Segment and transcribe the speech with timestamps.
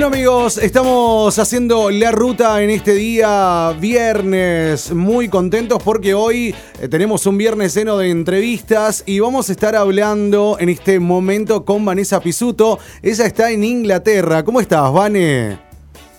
[0.00, 6.88] Bueno amigos, estamos haciendo la ruta en este día viernes, muy contentos porque hoy eh,
[6.88, 11.84] tenemos un viernes lleno de entrevistas y vamos a estar hablando en este momento con
[11.84, 12.78] Vanessa Pisuto.
[13.02, 14.42] Ella está en Inglaterra.
[14.42, 15.58] ¿Cómo estás, Vane?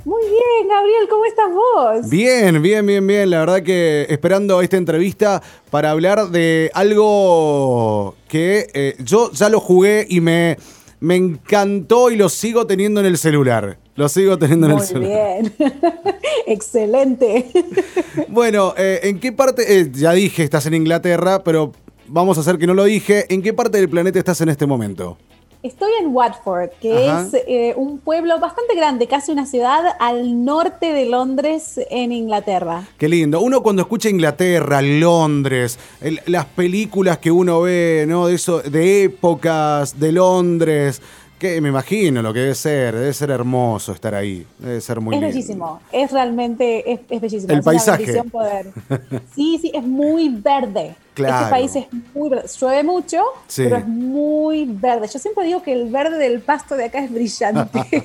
[0.06, 2.08] Muy bien, Gabriel, ¿cómo estás vos?
[2.08, 3.32] Bien, bien, bien, bien.
[3.32, 5.42] La verdad que esperando esta entrevista
[5.72, 10.58] para hablar de algo que eh, yo ya lo jugué y me
[11.02, 13.80] me encantó y lo sigo teniendo en el celular.
[13.96, 15.42] Lo sigo teniendo en el celular.
[15.42, 15.74] Muy bien.
[16.48, 17.52] Excelente.
[18.30, 19.80] bueno, eh, ¿en qué parte?
[19.80, 21.74] Eh, ya dije, estás en Inglaterra, pero
[22.08, 23.26] vamos a hacer que no lo dije.
[23.34, 25.18] ¿En qué parte del planeta estás en este momento?
[25.64, 30.92] Estoy en Watford, que es eh, un pueblo bastante grande, casi una ciudad al norte
[30.92, 32.88] de Londres, en Inglaterra.
[32.98, 33.40] Qué lindo.
[33.42, 35.78] Uno cuando escucha Inglaterra, Londres,
[36.26, 38.26] las películas que uno ve, ¿no?
[38.26, 41.00] De eso, de épocas, de Londres,
[41.42, 45.16] que me imagino lo que debe ser, debe ser hermoso estar ahí, debe ser muy
[45.16, 47.52] Es bellísimo, es realmente, es, bellísimo.
[47.52, 48.24] El paisaje.
[48.26, 48.68] poder.
[49.34, 50.96] Sí, sí, es muy verde.
[51.16, 51.38] Claro.
[51.38, 53.24] Este país es muy verde, llueve mucho,
[53.56, 55.08] pero es muy verde.
[55.12, 57.80] Yo siempre digo que el verde del pasto de acá es brillante.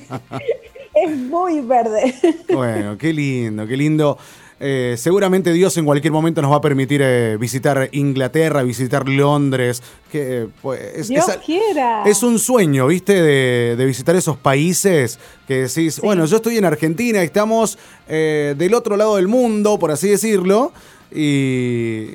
[0.95, 2.15] es muy verde.
[2.51, 4.17] Bueno, qué lindo, qué lindo.
[4.59, 9.83] Eh, seguramente Dios en cualquier momento nos va a permitir eh, visitar Inglaterra, visitar Londres.
[10.11, 12.03] Que, pues, Dios quiera.
[12.05, 13.21] Es un sueño, ¿viste?
[13.21, 18.97] De, visitar esos países que decís, bueno, yo estoy en Argentina, estamos eh, del otro
[18.97, 20.73] lado del mundo, por así decirlo,
[21.11, 22.07] y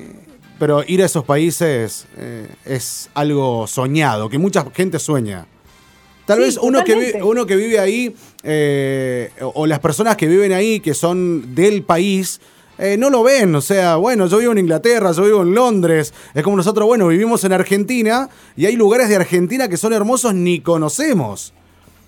[0.59, 2.07] pero ir a esos países
[2.65, 5.47] es algo soñado, que mucha gente sueña.
[6.27, 10.81] Tal vez uno que, uno que vive ahí, eh, o, las personas que viven ahí,
[10.81, 12.41] que son del país,
[12.79, 13.55] eh, no lo ven.
[13.55, 16.15] O sea, bueno, yo vivo en Inglaterra, yo vivo en Londres.
[16.35, 20.35] Es como nosotros, bueno, vivimos en Argentina y hay lugares de Argentina que son hermosos
[20.35, 21.53] ni conocemos.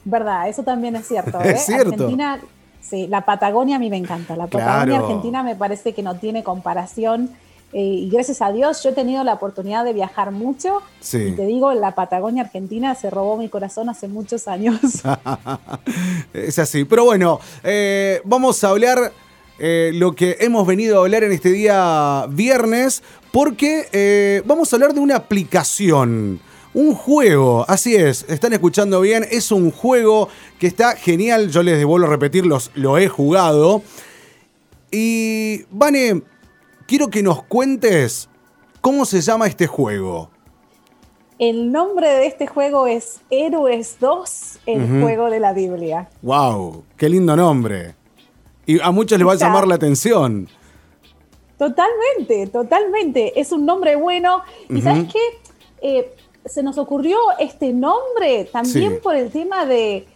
[0.05, 1.41] Verdad, eso también es cierto.
[1.45, 1.53] ¿eh?
[1.53, 1.93] Es cierto.
[1.93, 2.41] Argentina,
[2.81, 4.37] sí, la Patagonia a mí me encanta.
[4.37, 7.31] La Patagonia Argentina me parece que no tiene comparación.
[7.73, 10.81] Eh, y gracias a Dios yo he tenido la oportunidad de viajar mucho.
[11.13, 14.79] Y te digo, la Patagonia Argentina se robó mi corazón hace muchos años.
[16.33, 16.85] es así.
[16.85, 19.13] Pero bueno, eh, vamos a hablar
[19.59, 24.95] eh, lo que hemos venido a hablar en este día viernes, porque vamos a hablar
[24.95, 26.41] de una aplicación.
[26.75, 31.79] Un juego, así es, están escuchando bien, es un juego que está genial, yo les
[31.79, 33.81] devuelvo a repetirlos, lo he jugado.
[34.91, 36.23] Y, Vane,
[36.87, 38.29] quiero que nos cuentes
[38.81, 40.31] cómo se llama este juego.
[41.39, 46.09] El nombre de este juego es Héroes 2, el juego de la Biblia.
[46.23, 46.85] ¡Wow!
[46.97, 47.97] ¡Qué lindo nombre!
[48.67, 50.49] Y a muchos les va a llamar la atención.
[51.59, 53.39] Totalmente, totalmente.
[53.39, 54.43] Es un nombre bueno.
[54.69, 55.19] Y ¿sabes qué?
[55.83, 56.15] Eh,
[56.47, 60.07] se nos ocurrió este nombre también por el tema de,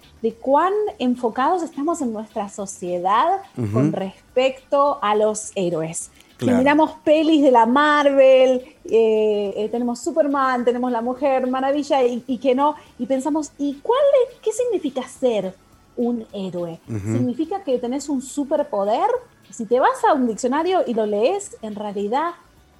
[0.40, 3.40] cuán enfocados estamos en nuestra sociedad
[3.72, 6.10] con respecto a los héroes
[6.46, 12.54] miramos pelis de la Marvel, eh, eh, tenemos Superman, tenemos la Mujer Maravilla y, que
[12.54, 14.00] no, y pensamos, ¿y cuál
[14.42, 15.54] qué significa ser
[15.96, 16.78] un héroe?
[16.86, 19.08] ¿Significa que tenés un superpoder?
[19.50, 22.32] Si te vas a un diccionario y lo lees, en realidad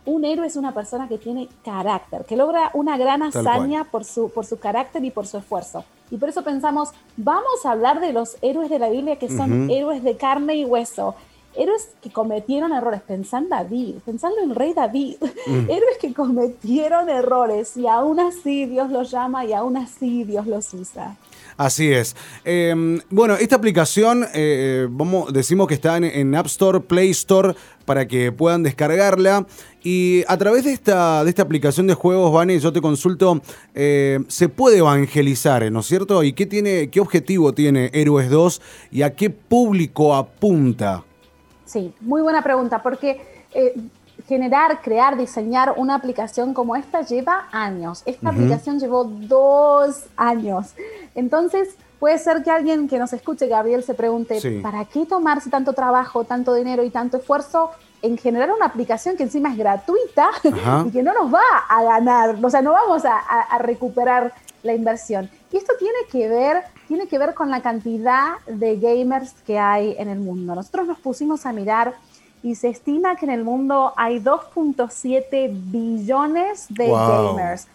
[0.05, 4.31] un héroe es una persona que tiene carácter, que logra una gran hazaña por su,
[4.31, 5.85] por su carácter y por su esfuerzo.
[6.11, 9.71] Y por eso pensamos, vamos a hablar de los héroes de la Biblia que son
[9.71, 11.15] héroes de carne y hueso,
[11.55, 13.03] héroes que cometieron errores.
[13.03, 15.17] Pensá en David, pensando en el rey David,
[15.47, 15.53] mm.
[15.71, 20.73] héroes que cometieron errores y aún así Dios los llama y aún así Dios los
[20.73, 21.17] usa.
[21.59, 22.15] Así es.
[22.45, 28.07] Em, bueno, esta aplicación, eh, vamos, decimos que está en, App Store, Play Store, para
[28.07, 29.45] que puedan descargarla.
[29.83, 33.43] Y a través de esta, de esta aplicación de juegos, Vane, yo te consulto,
[33.75, 36.23] eh, se puede evangelizar, ¿no es cierto?
[36.23, 41.03] ¿Y qué, tiene, qué objetivo tiene Héroes 2 y a qué público apunta?
[41.65, 43.21] Sí, muy buena pregunta, porque
[43.53, 43.75] eh,
[44.29, 48.03] generar, crear, diseñar una aplicación como esta lleva años.
[48.07, 50.75] Esta aplicación llevó dos años.
[51.15, 55.73] Entonces, puede ser que alguien que nos escuche, Gabriel, se pregunte, ¿para qué tomarse tanto
[55.73, 57.71] trabajo, tanto dinero y tanto esfuerzo
[58.01, 60.31] en generar una aplicación que encima es gratuita
[60.87, 62.37] y que no nos va a ganar?
[62.43, 64.33] O sea, no vamos a recuperar
[64.63, 65.31] la inversión.
[65.53, 69.95] Y esto tiene que ver, tiene que ver con la cantidad de gamers que hay
[69.99, 70.55] en el mundo.
[70.55, 71.95] Nosotros nos pusimos a mirar
[72.43, 77.69] y se estima que en el mundo hay 2.7 billones de gamers.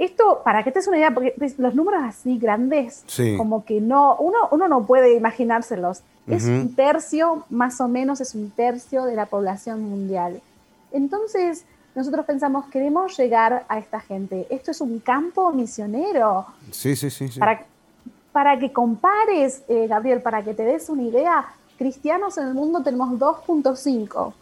[0.00, 3.04] Esto, para que te des una idea, porque pues, los números así grandes,
[3.36, 6.00] como que no, uno, uno no puede imaginárselos.
[6.26, 10.40] Es un tercio, más o menos es un tercio de la población mundial.
[10.90, 14.46] Entonces, nosotros pensamos, queremos llegar a esta gente.
[14.48, 16.46] Esto es un campo misionero.
[16.70, 17.28] Sí, sí, sí.
[17.38, 17.66] Para,
[18.32, 21.44] para que compares, eh, Gabriel, para que te des una idea,
[21.76, 24.32] cristianos en el mundo tenemos 2.5.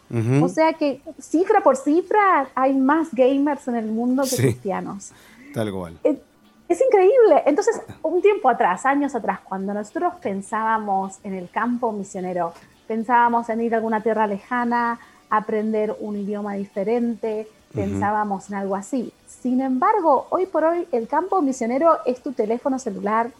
[0.41, 5.11] O sea que cifra por cifra hay más gamers en el mundo que cristianos.
[5.53, 5.99] Tal cual.
[6.03, 6.21] Eh,
[6.67, 7.43] es increíble.
[7.45, 12.53] Entonces, un tiempo atrás, años atrás, cuando nosotros pensábamos en el campo misionero,
[12.87, 14.99] pensábamos en ir a alguna tierra lejana,
[15.29, 19.11] aprender un idioma diferente, pensábamos en algo así.
[19.27, 23.31] Sin embargo, hoy por hoy el campo misionero es tu teléfono celular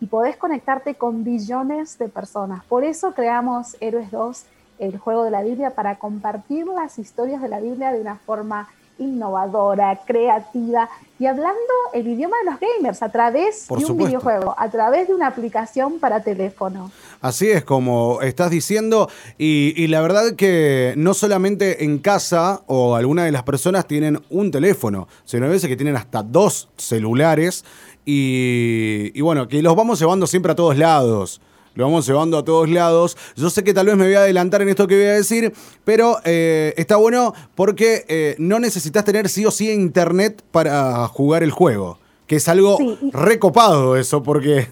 [0.00, 2.64] y podés conectarte con billones de personas.
[2.64, 4.44] Por eso creamos Héroes 2,
[4.78, 8.68] el juego de la Biblia, para compartir las historias de la Biblia de una forma
[8.98, 10.88] innovadora, creativa
[11.18, 11.54] y hablando
[11.92, 15.98] el idioma de los gamers a través de un videojuego, a través de una aplicación
[16.00, 16.90] para teléfono.
[17.20, 19.08] Así es como estás diciendo
[19.38, 24.50] y, la verdad que no solamente en casa o alguna de las personas tienen un
[24.50, 27.64] teléfono, sino a veces que tienen hasta dos celulares
[28.04, 31.40] y, y bueno, que los vamos llevando siempre a todos lados
[31.74, 33.16] lo vamos llevando a todos lados.
[33.36, 35.52] Yo sé que tal vez me voy a adelantar en esto que voy a decir,
[35.84, 41.42] pero eh, está bueno porque eh, no necesitas tener sí o sí internet para jugar
[41.42, 42.78] el juego, que es algo
[43.12, 44.68] recopado eso, porque...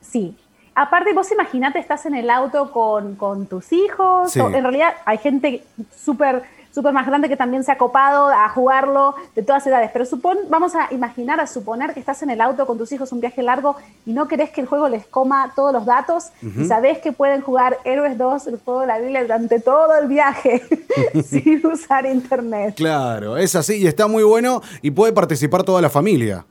[0.00, 0.34] Sí,
[0.74, 5.62] aparte vos imaginate, estás en el auto con, tus hijos, en realidad hay gente
[5.96, 6.42] súper
[6.78, 9.90] súper más grande que también se ha copado a jugarlo de todas edades.
[9.92, 13.10] Pero supón, vamos a imaginar, a suponer que estás en el auto con tus hijos
[13.10, 13.74] un viaje largo
[14.06, 17.40] y no querés que el juego les coma todos los datos y sabés que pueden
[17.40, 20.62] jugar Héroes 2, el juego de la Biblia, durante todo el viaje
[21.24, 22.76] sin usar internet.
[22.76, 26.46] Claro, es así y está muy bueno y puede participar toda la familia.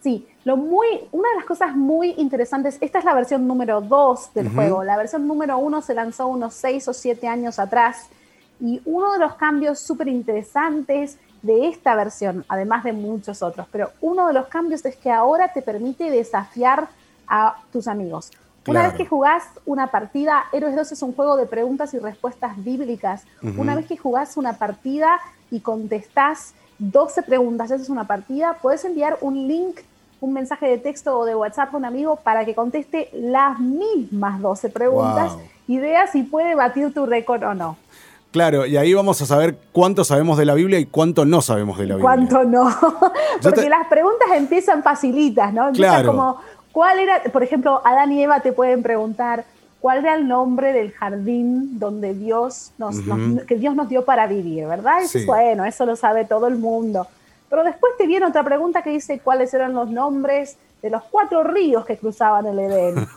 [0.00, 4.34] Sí, lo muy, una de las cosas muy interesantes, esta es la versión número 2
[4.34, 4.82] del juego.
[4.82, 8.08] La versión número 1 se lanzó unos 6 o 7 años atrás
[8.60, 13.90] y uno de los cambios súper interesantes de esta versión, además de muchos otros, pero
[14.00, 16.88] uno de los cambios es que ahora te permite desafiar
[17.28, 18.30] a tus amigos.
[18.66, 22.62] Una vez que jugás una partida, Héroes 2 es un juego de preguntas y respuestas
[22.62, 23.24] bíblicas.
[23.56, 25.18] Una vez que jugás una partida
[25.50, 29.80] y contestás 12 preguntas, esa es una partida, puedes enviar un link,
[30.20, 34.40] un mensaje de texto o de WhatsApp a un amigo para que conteste las mismas
[34.40, 37.76] 12 preguntas y vea si puede batir tu récord o no.
[38.30, 41.78] Claro, y ahí vamos a saber cuánto sabemos de la Biblia y cuánto no sabemos
[41.78, 42.02] de la Biblia.
[42.02, 42.68] Cuánto no.
[43.42, 45.68] Porque las preguntas empiezan facilitas, ¿no?
[45.68, 46.38] Empiezan como,
[46.72, 49.46] ¿cuál era, por ejemplo, Adán y Eva te pueden preguntar,
[49.80, 52.96] ¿cuál era el nombre del jardín donde Dios nos,
[53.46, 55.00] que Dios nos dio para vivir, verdad?
[55.06, 55.24] Sí.
[55.24, 57.06] bueno, eso lo sabe todo el mundo.
[57.48, 61.42] Pero después te viene otra pregunta que dice cuáles eran los nombres de los cuatro
[61.44, 63.08] ríos que cruzaban el Edén.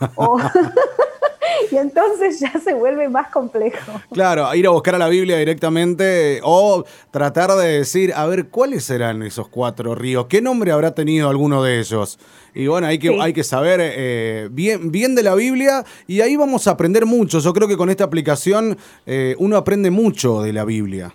[1.70, 4.00] y entonces ya se vuelve más complejo.
[4.12, 8.84] Claro, ir a buscar a la Biblia directamente o tratar de decir, a ver, ¿cuáles
[8.84, 10.26] serán esos cuatro ríos?
[10.26, 12.18] ¿Qué nombre habrá tenido alguno de ellos?
[12.54, 16.36] Y bueno, hay que, hay que saber eh, bien, bien de la Biblia y ahí
[16.36, 17.38] vamos a aprender mucho.
[17.38, 18.76] Yo creo que con esta aplicación
[19.06, 21.14] eh, uno aprende mucho de la Biblia.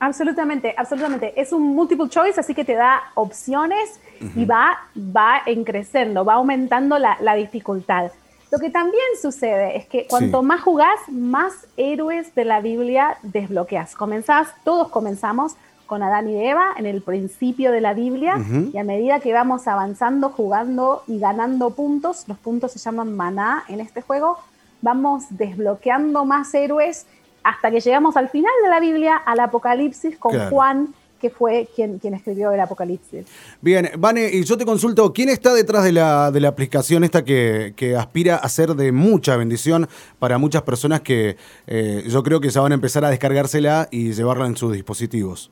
[0.00, 1.34] Absolutamente, absolutamente.
[1.36, 4.00] Es un multiple choice, así que te da opciones
[4.36, 8.12] y va, va en creciendo, va aumentando la, la dificultad.
[8.50, 13.94] Lo que también sucede es que cuanto más jugás, más héroes de la Biblia desbloqueas.
[13.94, 15.56] Comenzás, todos comenzamos
[15.86, 18.36] con Adán y Eva en el principio de la Biblia
[18.72, 23.64] y a medida que vamos avanzando, jugando y ganando puntos, los puntos se llaman maná
[23.68, 24.38] en este juego,
[24.82, 27.06] vamos desbloqueando más héroes
[27.42, 31.98] hasta que llegamos al final de la Biblia, al Apocalipsis, con Juan que fue quien,
[31.98, 33.26] quien escribió el Apocalipsis.
[33.60, 37.24] Bien, Vane, y yo te consulto, ¿quién está detrás de la, de la aplicación esta
[37.24, 42.50] que, aspira a ser de mucha bendición para muchas personas que eh, yo creo que
[42.50, 45.50] ya van a empezar a descargársela y llevarla en sus dispositivos?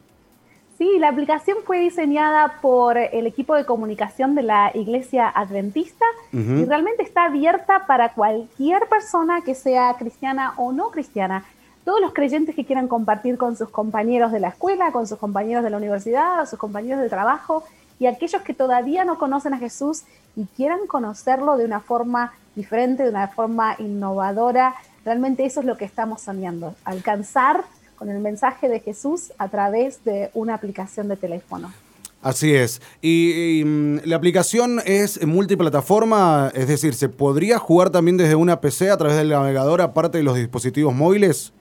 [0.79, 6.67] Sí, la aplicación fue diseñada por el equipo de comunicación de la Iglesia Adventista y
[6.67, 11.47] realmente está abierta para cualquier persona que sea cristiana o no cristiana
[11.87, 15.63] todos los creyentes que quieran compartir con sus compañeros de la escuela, con sus compañeros
[15.63, 17.63] de la universidad, sus compañeros de trabajo
[18.01, 20.03] y aquellos que todavía no conocen a Jesús
[20.35, 24.75] y quieran conocerlo de una forma diferente, de una forma innovadora.
[25.05, 27.63] Realmente eso es lo que estamos soñando, alcanzar
[27.95, 31.73] con el mensaje de Jesús a través de una aplicación de teléfono.
[32.21, 32.83] Así es.
[33.01, 38.91] Y, mm, la aplicación es multiplataforma, es decir, ¿se podría jugar también desde una PC
[38.91, 41.53] a través del navegador aparte de los dispositivos móviles?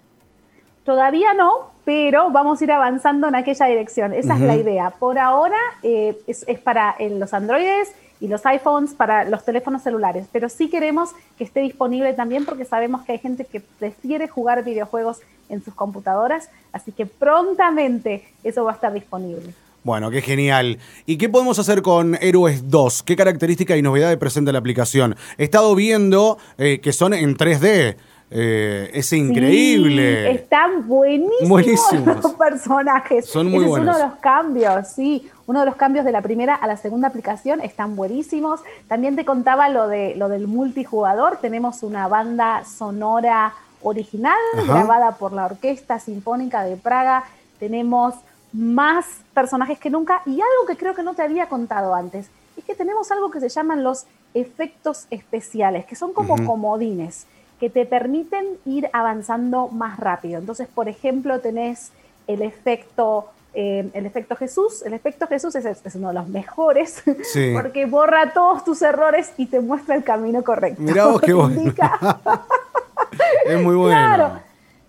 [0.85, 4.13] Todavía no, pero vamos a ir avanzando en aquella dirección.
[4.13, 4.91] Esa es la idea.
[4.91, 10.47] Por ahora eh, es, para los Androides y los iPhones, para los teléfonos celulares, pero
[10.47, 15.21] sí queremos que esté disponible también porque sabemos que hay gente que prefiere jugar videojuegos
[15.49, 19.53] en sus computadoras, así que prontamente eso va a estar disponible.
[19.83, 20.79] Bueno, qué genial.
[21.05, 23.03] ¿Y qué podemos hacer con Héroes 2?
[23.03, 25.15] ¿Qué características y novedades presenta la aplicación?
[25.37, 27.95] He estado viendo eh, que son en 3D.
[28.31, 30.31] Eh, es increíble.
[30.31, 31.65] están buenísimos,
[32.05, 33.25] los personajes.
[33.27, 33.87] Son muy Ese buenos.
[33.87, 35.29] Es uno de los cambios, sí.
[35.47, 38.61] Uno de los cambios de la primera a la segunda aplicación están buenísimos.
[38.87, 41.37] También te contaba lo, de, lo del multijugador.
[41.37, 43.53] Tenemos una banda sonora
[43.83, 44.63] original Ajá.
[44.73, 47.25] grabada por la Orquesta Sinfónica de Praga.
[47.59, 48.15] Tenemos
[48.51, 52.63] más personajes que nunca y algo que creo que no te había contado antes es
[52.63, 57.25] que tenemos algo que se llaman los efectos especiales, que son como comodines,
[57.59, 60.39] que te permiten ir avanzando más rápido.
[60.39, 61.91] Entonces, por ejemplo, tenés
[62.27, 64.81] el efecto, eh, el efecto Jesús.
[64.83, 67.53] El efecto Jesús es, es uno de los mejores Sí.
[67.61, 70.81] porque borra todos tus errores y te muestra el camino correcto.
[70.81, 71.55] Mirá vos qué bueno.
[71.61, 72.19] indica-
[73.45, 73.95] Es muy bueno.
[73.95, 74.39] Claro.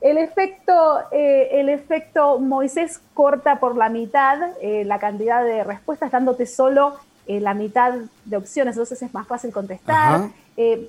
[0.01, 6.11] El efecto, eh, el efecto Moisés corta por la mitad eh, la cantidad de respuestas,
[6.11, 6.97] dándote solo
[7.27, 7.95] eh, la mitad
[8.25, 10.29] de opciones, entonces es más fácil contestar.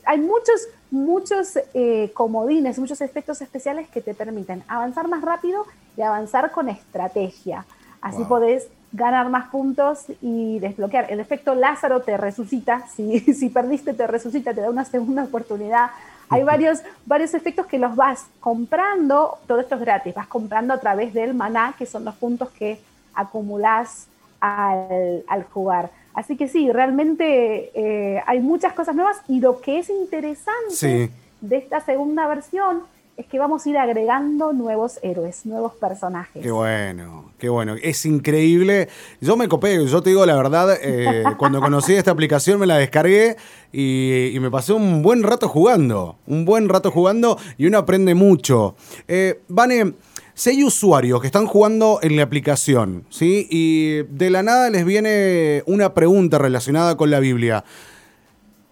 [0.05, 5.65] Hay muchos, muchos eh, comodines, muchos efectos especiales que te permiten avanzar más rápido
[5.95, 7.65] y avanzar con estrategia.
[8.01, 8.27] Así Wow.
[8.27, 11.11] podés ganar más puntos y desbloquear.
[11.11, 15.89] El efecto Lázaro te resucita, si, si perdiste te resucita, te da una segunda oportunidad.
[16.29, 20.79] Hay varios, varios efectos que los vas comprando, todo esto es gratis, vas comprando a
[20.79, 22.79] través del maná, que son los puntos que
[23.13, 24.07] acumulás
[24.41, 25.89] al, al jugar.
[26.17, 31.09] Así que sí, realmente eh, hay muchas cosas nuevas y lo que es interesante Sí.
[31.41, 32.81] de esta segunda versión
[33.17, 36.41] es que vamos a ir agregando nuevos héroes, nuevos personajes.
[36.41, 37.75] Qué bueno, qué bueno.
[37.81, 38.89] Es increíble.
[39.21, 42.77] Yo me copé, yo te digo la verdad, eh, cuando conocí esta aplicación me la
[42.77, 43.35] descargué
[43.71, 46.17] y, y me pasé un buen rato jugando.
[46.25, 48.75] Un buen rato jugando y uno aprende mucho.
[49.07, 49.93] Eh, Vane,
[50.37, 53.47] si hay usuarios que están jugando en la aplicación, ¿sí?
[53.49, 57.63] Y de la nada les viene una pregunta relacionada con la Biblia.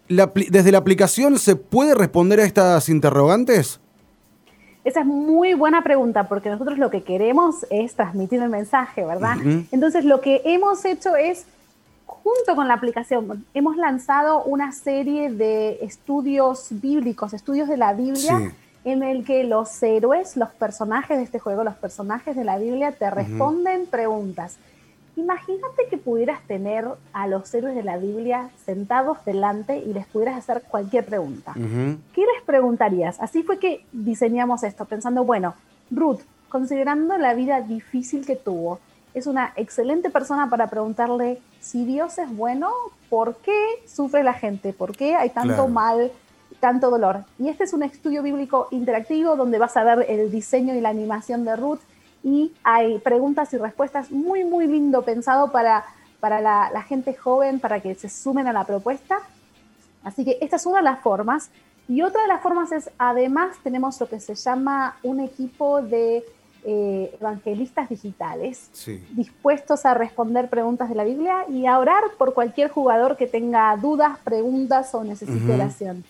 [0.08, 3.80] La ¿Desde la aplicación se puede responder a estas interrogantes?
[4.84, 9.38] Esa es muy buena pregunta porque nosotros lo que queremos es transmitir el mensaje, ¿verdad?
[9.72, 11.48] Entonces lo que hemos hecho es,
[12.06, 18.38] junto con la aplicación, hemos lanzado una serie de estudios bíblicos, estudios de la Biblia,
[18.38, 18.65] Sí.
[18.86, 22.92] En el que los héroes, los personajes de este juego, los personajes de la Biblia
[22.92, 24.58] te responden preguntas.
[25.16, 30.38] Imagínate que pudieras tener a los héroes de la Biblia sentados delante y les pudieras
[30.38, 31.52] hacer cualquier pregunta.
[31.52, 31.98] Ujú.
[32.14, 33.20] ¿Qué les preguntarías?
[33.20, 35.56] Así fue que diseñamos esto, pensando, bueno,
[35.90, 38.80] Ruth, considerando la vida difícil que tuvo,
[39.16, 42.70] es una excelente persona para preguntarle si Dios es bueno,
[43.10, 44.74] ¿por qué sufre la gente?
[44.74, 45.68] ¿Por qué hay tanto Claro.
[45.70, 46.12] mal,
[46.66, 47.26] tanto dolor?
[47.38, 50.90] Y este es un estudio bíblico interactivo donde vas a ver el diseño y la
[50.90, 51.78] animación de Ruth
[52.24, 55.86] y hay preguntas y respuestas muy, muy lindo pensado para,
[56.20, 59.20] para la, la gente joven, para que se sumen a la propuesta.
[60.04, 61.52] Así que esta es una de las formas.
[61.88, 66.24] Y otra de las formas es, además, tenemos lo que se llama un equipo de
[66.64, 69.06] eh, evangelistas digitales Sí.
[69.12, 73.78] dispuestos a responder preguntas de la Biblia y a orar por cualquier jugador que tenga
[73.78, 75.54] dudas, preguntas o necesite Ujú.
[75.54, 76.04] oración.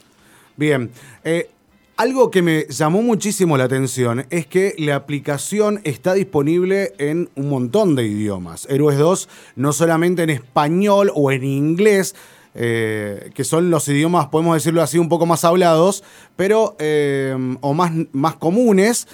[0.57, 0.91] Bien.
[1.23, 1.49] eh,
[1.97, 7.47] algo que me llamó muchísimo la atención es que la aplicación está disponible en un
[7.47, 8.67] montón de idiomas.
[8.69, 12.13] Héroes 2 no solamente en español o en inglés,
[12.53, 16.03] eh, que son los idiomas, podemos decirlo así, un poco más hablados,
[16.35, 19.07] pero eh, o más, más comunes.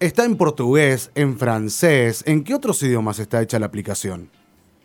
[0.00, 2.24] Está en portugués, en francés.
[2.26, 4.30] ¿En qué otros idiomas está hecha la aplicación?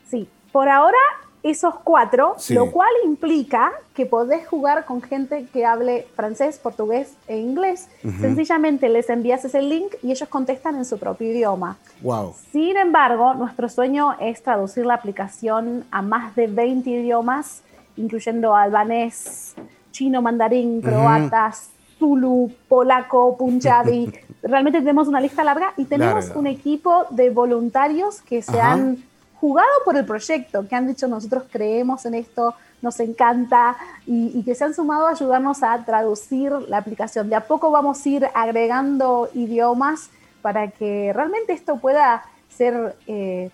[0.09, 0.97] Sí, por ahora
[1.41, 2.53] esos cuatro, Sí.
[2.53, 7.87] lo cual implica que podés jugar con gente que hable francés, portugués e inglés.
[8.19, 11.77] Sencillamente les envías ese link y ellos contestan en su propio idioma.
[12.01, 12.33] Wow.
[12.51, 17.61] Sin embargo, nuestro sueño es traducir la aplicación a más de 20 idiomas,
[17.95, 19.55] incluyendo albanés,
[19.91, 21.51] chino, mandarín, croata,
[21.97, 24.11] zulu, polaco, punjabi.
[24.43, 26.39] Realmente tenemos una lista larga y tenemos Larga.
[26.39, 28.73] un equipo de voluntarios que se Ajá.
[28.73, 29.03] han
[29.39, 34.43] jugado por el proyecto, que han dicho nosotros creemos en esto, nos encanta y, y
[34.43, 37.29] que se han sumado a ayudarnos a traducir la aplicación.
[37.29, 40.09] De a poco vamos a ir agregando idiomas
[40.41, 43.49] para que realmente esto pueda ser eh,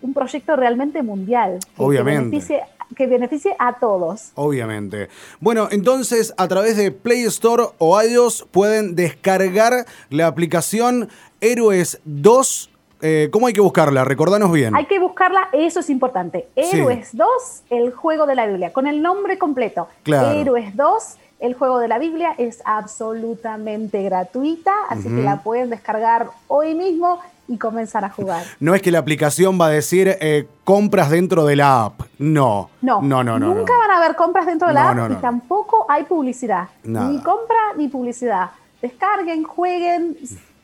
[0.00, 1.58] un proyecto realmente mundial.
[1.76, 2.18] Obviamente.
[2.18, 2.60] Que beneficie,
[2.96, 4.32] que beneficie a todos.
[4.34, 5.08] Obviamente.
[5.40, 11.08] Bueno, entonces a través de Play Store o iOS pueden descargar la aplicación
[11.40, 12.70] Héroes 2
[13.02, 14.04] eh, ¿cómo hay que buscarla?
[14.04, 14.74] Recordanos bien.
[14.74, 16.48] Hay que buscarla, eso es importante.
[16.56, 17.28] Héroes 2,
[17.70, 19.88] el juego de la Biblia, con el nombre completo.
[20.04, 26.28] Héroes 2, el juego de la Biblia es absolutamente gratuita, así que la pueden descargar
[26.48, 28.44] hoy mismo y comenzar a jugar.
[28.60, 32.00] No es que la aplicación va a decir eh, compras dentro de la app.
[32.18, 32.70] No.
[32.80, 33.38] No, no, no.
[33.38, 36.68] Nunca van a haber compras dentro de la app y tampoco hay publicidad.
[36.84, 38.50] Ni compra ni publicidad.
[38.80, 40.16] Descarguen, jueguen,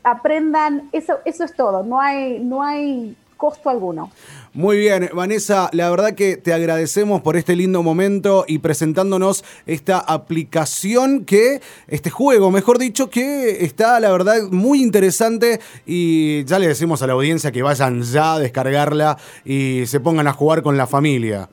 [0.05, 0.89] aprendan.
[0.93, 1.83] Eso, eso es todo.
[1.83, 4.11] No hay, no hay costo alguno.
[4.55, 9.99] Muy bien, Vanessa, la verdad que te agradecemos por este lindo momento y presentándonos esta
[9.99, 16.69] aplicación que, este juego, mejor dicho, que está, la verdad, muy interesante y ya le
[16.69, 20.77] decimos a la audiencia que vayan ya a descargarla y se pongan a jugar con
[20.77, 21.49] la familia.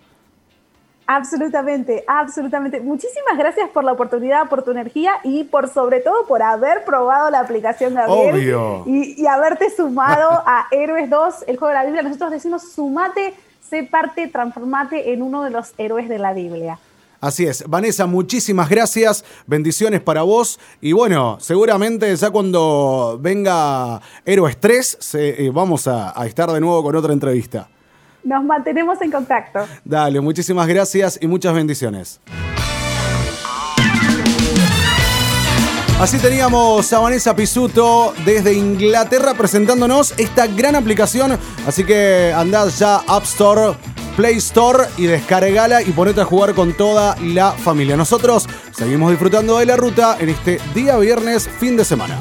[1.11, 2.81] Absolutamente, absolutamente.
[2.81, 7.31] Muchísimas gracias por la oportunidad, por tu energía y por sobre todo por haber probado
[7.31, 8.83] la aplicación Gabriel Obvio.
[8.85, 12.03] Y, y haberte sumado a Héroes 2, el juego de la Biblia.
[12.03, 16.77] Nosotros decimos sumate, sé parte, transformate en uno de los héroes de la Biblia.
[17.19, 17.67] Así es.
[17.67, 19.25] Vanessa, muchísimas gracias.
[19.47, 20.59] Bendiciones para vos.
[20.79, 26.95] Y bueno, seguramente ya cuando venga Héroes 3, eh, vamos a estar de nuevo con
[26.95, 27.67] otra entrevista.
[28.23, 29.59] Nos mantenemos en contacto.
[29.83, 32.19] Dale, muchísimas gracias y muchas bendiciones.
[35.99, 41.38] Así teníamos a Vanessa Pisuto desde Inglaterra presentándonos esta gran aplicación.
[41.67, 43.73] Así que andad ya App Store,
[44.15, 47.97] Play Store y descargala y ponete a jugar con toda la familia.
[47.97, 52.17] Nosotros seguimos disfrutando de la ruta en este día viernes, fin de semana.